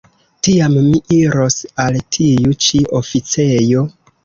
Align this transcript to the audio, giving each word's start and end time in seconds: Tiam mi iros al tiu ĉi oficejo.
Tiam 0.45 0.77
mi 0.85 1.01
iros 1.17 1.59
al 1.85 2.01
tiu 2.17 2.57
ĉi 2.67 2.83
oficejo. 3.03 3.89